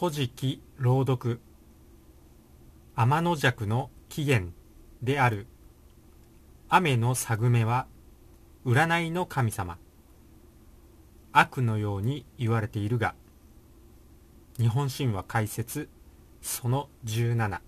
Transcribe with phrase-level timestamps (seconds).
[0.00, 1.42] 古事記朗読。
[2.96, 4.54] 天の弱の起源
[5.02, 5.46] である。
[6.70, 7.86] 雨のぐめは
[8.64, 9.76] 占いの神様。
[11.32, 13.14] 悪のように言われているが。
[14.58, 15.90] 日本神話解説
[16.40, 17.60] その17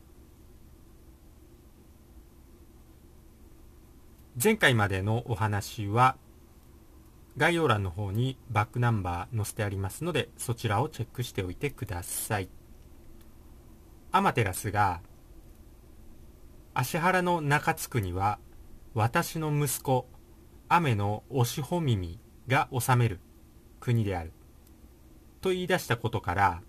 [4.42, 6.16] 前回までのお話は
[7.36, 12.48] 概要欄の方にバックナンバー載せてありますのでそちらをチェックしておいてください。
[14.10, 15.00] アマテラスが
[16.74, 18.38] 芦原の中津区には
[18.94, 20.06] 私の息子
[20.68, 23.20] 雨のおしほ耳が治める
[23.80, 24.32] 国である
[25.40, 26.62] と言い出したことから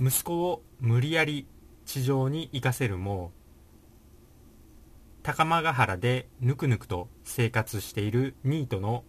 [0.00, 1.46] 息子を無理やり
[1.84, 3.32] 地上に行かせるも
[5.24, 9.04] 高間ヶ原でぬくぬくと生活しているニートの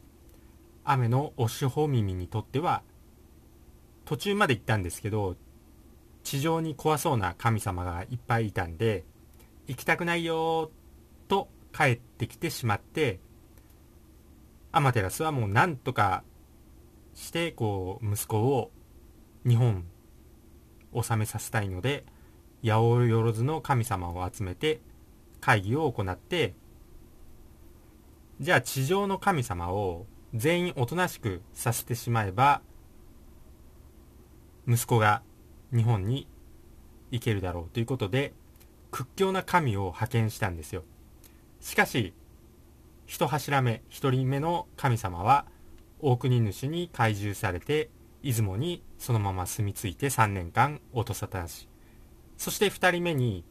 [0.86, 2.84] 雨のおしほ耳にとっては
[4.06, 5.36] 途中まで行ったんですけど
[6.24, 9.04] 地上に怖そうな神様がいっぱいいたんで
[9.68, 10.72] 行きたくないよ
[11.28, 13.20] と帰ってきてしまって
[14.72, 16.24] アマテラスはもうなんとか
[17.14, 18.72] してこう息子を
[19.46, 19.84] 日本
[20.94, 22.06] 収めさせたいので
[22.64, 24.80] 八百万の神様を集めて
[25.46, 26.56] 会議を行って
[28.40, 32.64] じゃあ地上の神様を全員おとなしくさせてしまえば
[34.68, 35.22] 息子が
[35.72, 36.28] 日本に
[37.12, 38.34] 行けるだろうということで
[38.90, 40.84] 屈強な神を派遣したんですよ。
[41.62, 42.16] しかし
[43.06, 45.46] 一柱目一人目の神様は
[46.00, 47.92] 大国主に懐柔されて
[48.24, 51.70] 出雲にそのまま住み着いて3年間音沙汰なし。
[52.36, 53.46] そして2人目に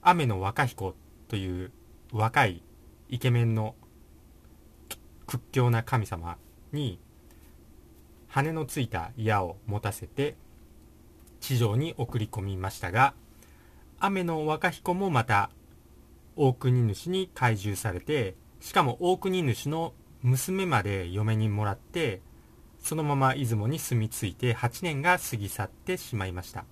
[0.00, 0.94] 雨の若彦
[1.34, 1.72] という
[2.12, 2.62] 若い
[3.08, 3.74] イケメンの
[5.26, 6.38] 屈強な神様
[6.70, 7.00] に
[8.28, 10.36] 羽のついた矢を持たせて
[11.40, 13.14] 地上に送り込みましたが
[13.98, 15.50] 雨の若彦もまた
[16.36, 19.92] 大国主に懐柔されてしかも大国主の
[20.22, 22.22] 娘まで嫁にもらって
[22.78, 26.64] そのまま出雲に住み着いて8年が過ぎ去ってしまいました。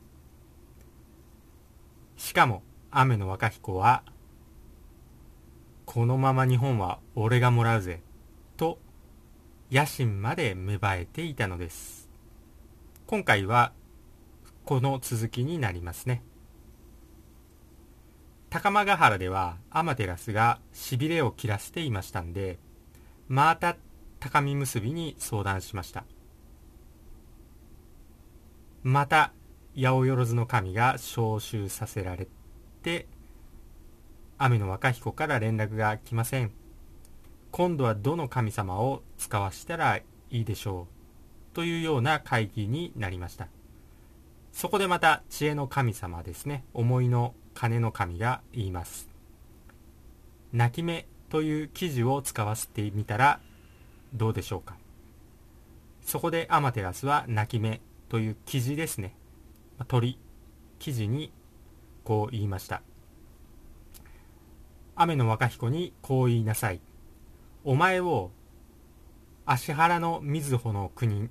[2.16, 2.62] しかも
[2.92, 4.04] 雨の若彦は
[5.92, 8.00] このまま日本は俺がもらうぜ、
[8.56, 8.78] と
[9.70, 12.08] 野心まで芽生えていたのです。
[13.06, 13.74] 今回は
[14.64, 16.22] この続きになりますね。
[18.48, 22.58] 高間ヶ原ではアマテラスがしびれを切らせていましたんで、
[23.28, 23.76] また
[24.18, 26.06] 高見結びに相談しました。
[28.82, 29.34] また
[29.76, 32.28] 八百万の神が召集させられ
[32.82, 33.08] て
[34.44, 36.50] 雨の若彦から連絡が来ません。
[37.52, 40.88] 今度はどの神様を使わしたらいいでしょ
[41.52, 41.54] う？
[41.54, 43.46] というような会議になりました。
[44.52, 46.64] そこでまた知恵の神様ですね。
[46.74, 49.08] 思いの金の神が言います。
[50.52, 53.38] 泣き目という記事を使わせてみたら
[54.12, 54.74] どうでしょうか？
[56.04, 59.14] そこでアマテラスは泣き目という記事ですね。
[59.86, 60.18] 鳥、
[60.80, 61.30] 記事に
[62.02, 62.82] こう言いました。
[65.02, 66.80] 雨の若彦にこう言いなさい。
[67.64, 68.30] お前を
[69.44, 71.28] 芦原の瑞穂の国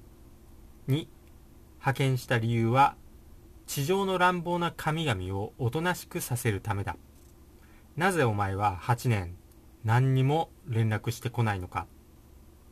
[0.87, 1.09] に
[1.79, 2.95] 派遣した理由は
[3.67, 6.97] 地上の乱暴な神々をおとなしくさせるためだ。
[7.95, 9.35] なぜお前は8年
[9.85, 11.87] 何にも連絡してこないのか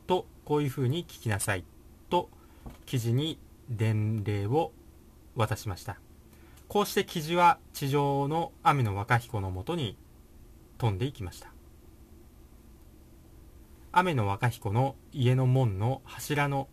[0.06, 1.64] とこういうふうに聞きなさい
[2.10, 2.30] と
[2.86, 3.40] 記事に
[3.70, 4.74] 伝令を
[5.36, 5.98] 渡しました。
[6.68, 9.98] こうして記事は地上の雨の若彦のもとに
[10.80, 11.54] 飛んでいきました。
[13.92, 16.68] 雨の若彦の家の門の柱の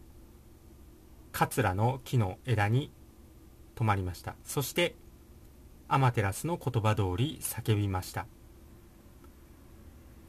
[1.33, 2.91] 桂の木の枝に
[3.75, 4.37] 止まりました。
[4.45, 4.95] そして
[5.89, 8.27] アマテラスの言葉通り叫びました。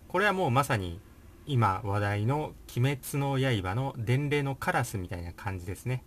[0.07, 0.99] これはもうまさに
[1.45, 6.03] 今話題の「鬼滅の刃」の伝令のカラスみたいな感じですね。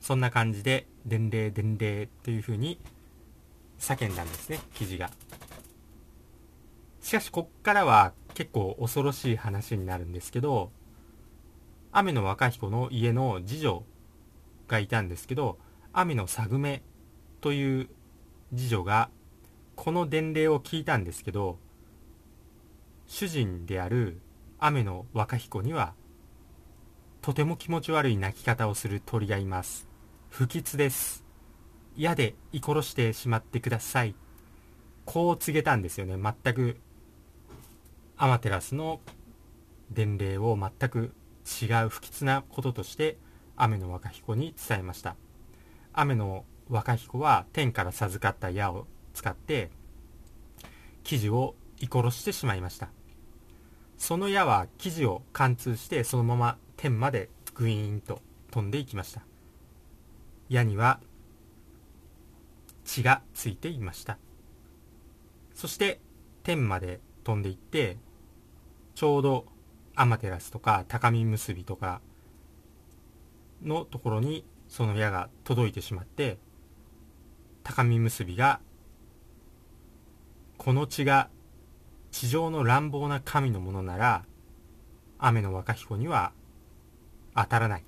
[0.00, 2.78] そんな感じで伝令伝令というふうに
[3.78, 5.10] 叫んだんですね記事が。
[7.04, 10.72] しかしこっからは結構恐ろしい話になるんですけど
[11.92, 13.84] 雨の若彦の家の次女
[14.68, 15.58] がいたんですけど
[15.92, 16.82] 雨のさぐめ
[17.42, 17.90] という
[18.56, 19.10] 次女が
[19.76, 21.58] この伝令を聞いたんですけど
[23.06, 24.18] 主人である
[24.58, 25.92] 雨の若彦には
[27.20, 29.86] とても気持ち悪い泣き方をする鳥がいます。
[30.30, 31.22] 不吉です。
[31.96, 34.14] 矢で居殺してしまってください。
[35.04, 36.16] こう告げたんですよね。
[36.16, 36.78] 全く
[38.16, 39.00] アマテラスの
[39.90, 41.14] 伝令を全く
[41.60, 43.18] 違う不吉なこととして
[43.56, 45.16] 雨の若彦に伝えました。
[45.92, 49.70] 雨の若彦は天から授かった矢を使って
[51.02, 52.88] 記事を居殺してしまいました。
[53.98, 58.20] その矢は記事を貫通してそのまま天までグイーンと
[58.50, 59.22] 飛んでいきました。
[60.48, 61.00] 矢には
[62.84, 64.18] 血がついていました。
[65.54, 66.00] そして
[66.42, 67.96] 天まで飛んでいって
[68.94, 69.46] ちょうど
[69.96, 72.00] 天照とか高見結びとか
[73.62, 76.38] のところにその矢が届いてしまって
[77.62, 78.60] 高見結びが
[80.58, 81.28] この血が
[82.10, 84.24] 地上の乱暴な神のものなら
[85.18, 86.32] 雨の若彦には
[87.34, 87.84] 当たらない。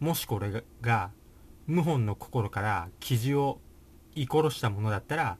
[0.00, 1.10] もしこれが
[1.68, 3.60] 謀反の心から記事を
[4.14, 5.38] 居殺したものだったら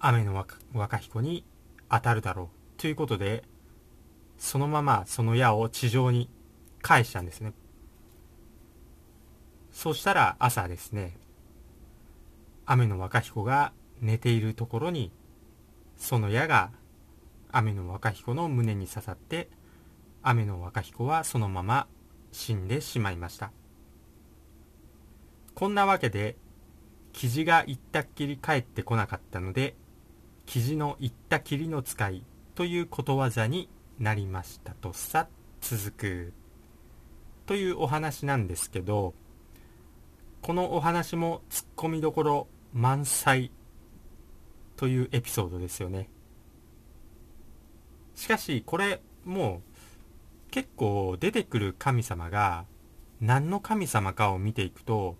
[0.00, 0.34] 雨の
[0.72, 1.44] 若彦に
[1.88, 2.63] 当たるだろう。
[2.76, 3.44] ということで
[4.38, 6.28] そのままその矢を地上に
[6.82, 7.52] 返したんですね。
[9.72, 11.16] そしたら朝ですね
[12.66, 15.10] 雨の若彦が寝ているところに
[15.96, 16.70] その矢が
[17.50, 19.48] 雨の若彦の胸に刺さって
[20.22, 21.86] 雨の若彦はそのまま
[22.32, 23.52] 死んでしまいました。
[25.54, 26.36] こんなわけで
[27.12, 29.76] キジが行ったっきり帰ってこなかったので
[30.46, 32.24] キジの行ったきりの使い
[32.54, 33.68] ということわざに
[33.98, 35.26] なりましたとさ
[35.60, 36.32] 続く。
[37.46, 39.12] というお話なんですけど
[40.40, 43.50] このお話もツッコミどころ満載
[44.76, 46.08] というエピソードですよね。
[48.14, 49.62] しかしこれも
[50.48, 52.66] う結構出てくる神様が
[53.20, 55.16] 何の神様かを見ていくと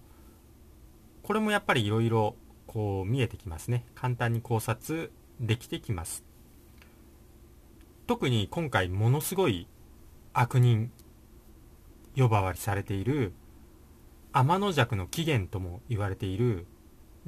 [1.22, 2.36] これもやっぱりいろいろ
[2.66, 3.84] こう見えてきますね。
[3.94, 5.10] 簡単に考察
[5.40, 6.23] できてきます。
[8.06, 9.66] 特に今回ものすごい
[10.34, 10.90] 悪人
[12.16, 13.32] 呼ばわりされている
[14.32, 16.66] 天の弱の起源とも言われている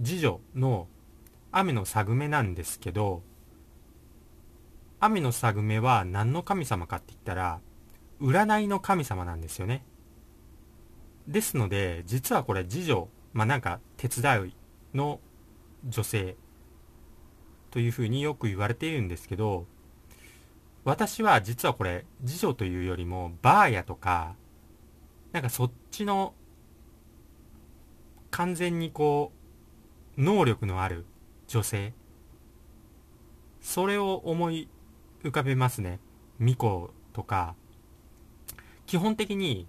[0.03, 0.89] 次女の
[1.51, 3.23] 雨のサグメなんですけど
[5.01, 7.61] 雨のサグメは何の神様かって言ったら
[8.21, 9.85] 占いの神様なんですよね。
[11.29, 14.57] ですので実はこれ次女まあなんか手伝い
[14.97, 15.21] の
[15.87, 16.37] 女性
[17.71, 19.67] というふうによく言われているんですけど
[20.87, 24.37] 私は実はこれ次女というよりもバーヤとか
[25.33, 26.33] なんかそっちの
[28.31, 29.33] 完全にこ
[30.17, 31.05] う能力のある
[31.49, 31.93] 女性。
[33.61, 34.69] それを思い
[35.25, 35.99] 浮かべますね。
[36.39, 37.57] 巫女とか。
[38.87, 39.67] 基本的に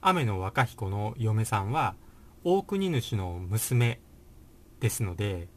[0.00, 1.96] 雨の若彦の嫁さんは
[2.44, 3.98] 大国主の娘
[4.78, 5.48] ですので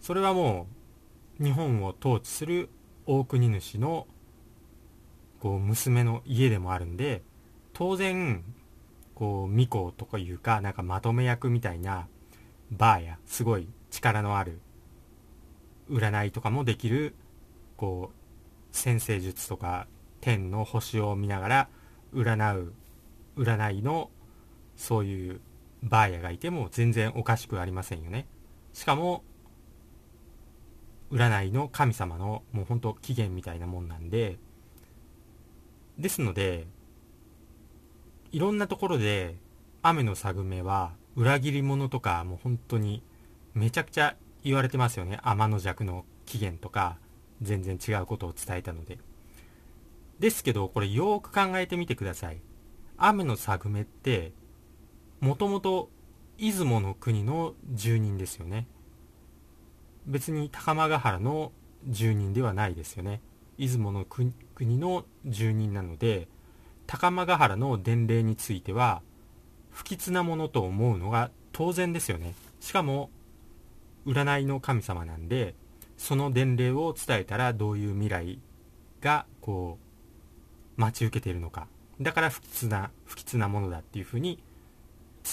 [0.00, 0.83] それはもう
[1.40, 2.68] 日本を統治する
[3.06, 4.06] 大国主の
[5.40, 7.22] こう娘の家でもあるんで
[7.72, 8.44] 当然
[9.14, 12.08] こう巫女とかいうかなんかまとめ役みたいな
[12.70, 14.60] バーやすごい力のある
[15.90, 17.14] 占いとかもできる
[17.76, 19.86] こう先生術とか
[20.20, 21.68] 天の星を見ながら
[22.14, 22.72] 占う
[23.36, 24.10] 占いの
[24.76, 25.40] そういう
[25.82, 28.26] バーヤがいても全然おかしくありませんよね。
[28.72, 29.22] しかも
[31.14, 34.36] 占いの神様のもうほんと起源みたいなもんなんで
[35.96, 36.66] ですので
[38.32, 39.36] いろんなところで
[39.80, 43.04] 雨のサグメは裏切り者とかもう本当に
[43.54, 45.20] めちゃくちゃ言われてますよね。
[45.22, 46.98] 天の弱の起源とか
[47.40, 48.98] 全然違うことを伝えたので。
[50.18, 52.40] ですけどこれよーく考えてみてください。
[52.96, 54.32] 雨のサグメって
[55.20, 55.90] もともと
[56.38, 58.66] 出雲の国の住人ですよね。
[60.06, 61.52] 別に高間ヶ原の
[61.86, 63.20] 住人ではないですよね。
[63.58, 64.32] 出雲の国
[64.78, 66.28] の住人なので
[66.86, 69.02] 高間ヶ原の伝令については
[69.70, 72.34] 不吉なものと思うのが当然ですよね。
[72.60, 73.10] しかも
[74.06, 75.54] 占いの神様なんで
[75.96, 78.38] その伝令を伝えたらどういう未来
[79.00, 79.78] がこ
[80.76, 81.68] う待ち受けているのか。
[82.00, 84.42] だから不吉な不吉なものだっていうふうに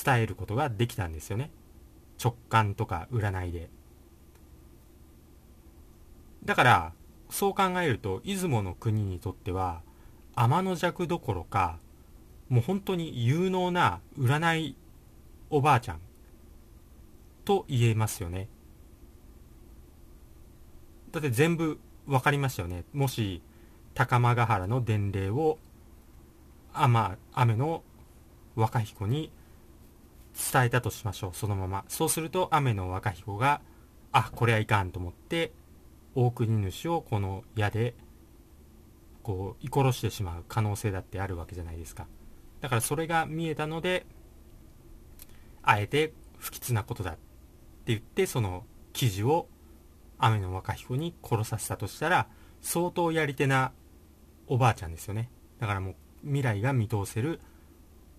[0.04, 1.51] 伝えることができたんですよね。
[2.24, 3.70] 直感とか占いで。
[6.43, 6.93] だから
[7.29, 9.81] そう考えると出雲の国にとっては
[10.36, 11.77] 天の弱どころか
[12.50, 14.75] もう本当に有能な占い
[15.50, 16.00] おばあちゃん
[17.45, 18.48] と言えますよね。
[21.12, 22.83] だって全部分かりましたよね。
[22.93, 23.41] もし
[23.93, 25.57] 高間ヶ原の伝令を
[26.74, 27.83] 雨雨の
[28.55, 29.31] 若彦に
[30.51, 31.31] 伝えたとしましょう。
[31.33, 31.86] そのまま。
[31.88, 33.62] そうすると雨の若彦が
[34.12, 35.51] あこれはいかんと思って
[36.15, 37.96] 大国主をこの矢で
[39.24, 42.08] こう居殺してしまう可能性だってあるわけじゃないですか。
[42.60, 44.06] だからそれが見えたので
[45.63, 47.20] あえて不吉なことだって
[47.88, 49.48] 言ってその記事を
[50.18, 52.27] 雨の若彦に殺させたとしたら
[52.62, 53.72] 相当やり手な
[54.48, 55.30] おばあちゃんですよね。
[55.60, 57.39] だからもう未来が見通せる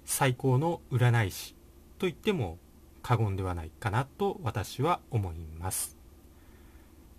[0.05, 1.55] 最高の占い師
[1.99, 2.59] と言っても
[3.03, 6.02] 過言ではないかなと私は思います。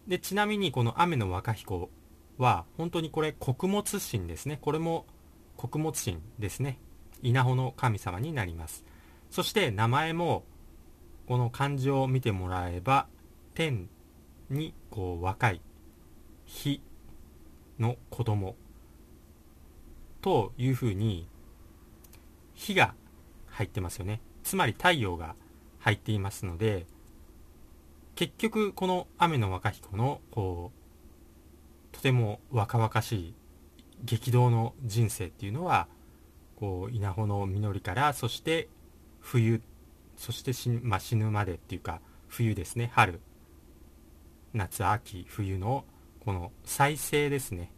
[0.08, 1.90] でちなみにこの雨の若彦
[2.38, 4.58] は本当にこれ穀物神ですね。
[4.62, 5.06] これも
[5.56, 6.80] 穀物神ですね。
[7.22, 8.84] 稲穂の神様になります。
[9.32, 10.44] そして名前も
[11.28, 13.08] この漢字を見てもらえば
[13.54, 13.90] 天
[14.50, 15.62] にこう若い
[16.46, 16.82] 火
[17.80, 18.56] の子供
[20.22, 21.28] というふうに
[22.54, 22.94] 火が
[23.48, 24.22] 入ってますよね。
[24.44, 25.36] つまり太陽が
[25.80, 26.86] 入っていますので
[28.16, 33.36] 結局この雨の若彦のこうとても若々しい
[34.04, 35.88] 激動の人生っていうのは
[36.56, 38.70] こう稲穂の実りからそして
[39.20, 39.62] 冬
[40.18, 42.92] そして死,、まあ、死ぬまでっていうか冬ですね。
[42.94, 43.20] 春。
[44.54, 45.86] 夏秋冬の
[46.24, 47.72] この再生ですね。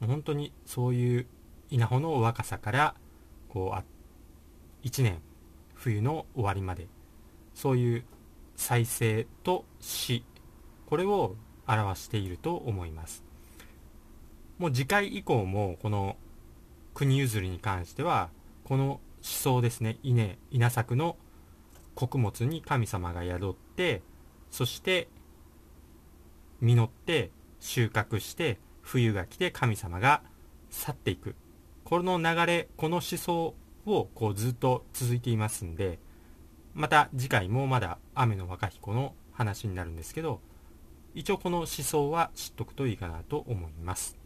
[0.00, 1.26] 本当にそういう
[1.70, 2.94] 稲穂の若さから
[3.48, 3.84] こうあ
[4.84, 5.20] 1年
[5.74, 6.88] 冬の終わりまで
[7.54, 8.04] そういう
[8.60, 10.22] 再生と死。
[10.84, 11.34] これを
[11.66, 13.24] 表していると思います。
[14.58, 16.18] もう次回以降もこの
[16.92, 18.28] 国譲りに関しては
[18.64, 21.16] この思想ですね稲稲作の
[21.94, 24.02] 穀物に神様が宿って
[24.50, 25.08] そして
[26.60, 30.22] 実って収穫して冬が来て神様が
[30.68, 31.34] 去っていく。
[31.84, 33.54] この流れこの思想
[33.86, 35.98] をこうずっと続いていますんで
[36.74, 40.40] また次回もまだ雨の若彦の話になるんですけど
[41.14, 44.16] 一応この思想は知っとくといいかなと思います。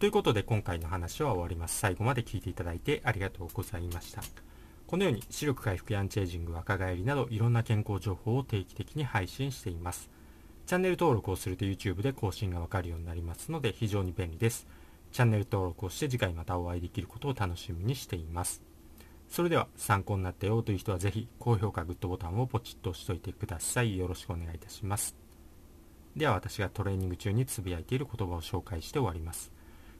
[0.00, 1.78] ということで今回の話は終わります。
[1.78, 4.22] 最後まで聞いていただいてありがとうございました。
[4.86, 10.10] このように視力回復やアンチエイジング若返りなどいろんな健康情報を定期的に配信しています。
[10.66, 14.66] チャンネル登録をすると YouTube で更新がわかるようになりますので非常に便利です。
[15.12, 18.69] チャンネル登録をして次回またお会いできることを楽しみにしています。
[19.30, 23.96] それでは参考になったよという人はぜひ高評価、グッドボタンをポチッと押しといてください。
[23.96, 25.14] よろしくお願いいたします。
[26.16, 29.52] では私がトレーニング中につぶやいている言葉を紹介して終わります。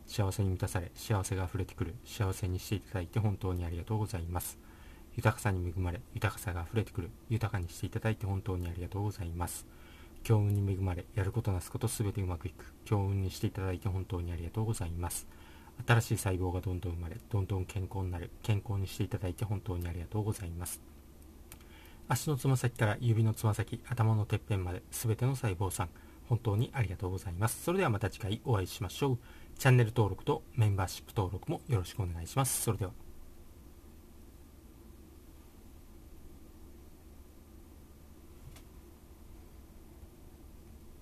[0.08, 4.58] 幸せに満たされ、幸せが溢れてくる、幸せにしていただいて本当にありがとうございます。
[5.16, 9.64] 豊かさに恵まれ、豊かさが溢れてくる、豊かにしていただいて本当にありがとうございます。
[10.24, 15.28] 強運に恵まれ、やることなすことすべてうまくいく、強運にしていただいて本当にありがとうございます。
[15.86, 20.80] 新しい細胞がどんどん生まれ、どんどん健康になる、健康にしていただいて本当にありがとうございます。
[22.08, 25.90] 足のつま先から指のつま先、頭のてっぺんまで、すべての細胞さん、
[26.28, 27.62] 本当にありがとうございます。
[27.62, 29.18] それではまた次回お会いしましょう。
[29.58, 32.62] チャンネル登録とメンバーシップ登録もよろしくお願いします。
[32.62, 33.09] それでは。